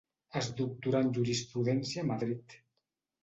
Es 0.39 0.45
doctorà 0.59 1.01
en 1.07 1.11
jurisprudència 1.17 2.05
a 2.05 2.09
Madrid. 2.13 2.57